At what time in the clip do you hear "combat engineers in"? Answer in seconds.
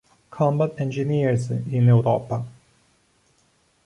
0.31-1.83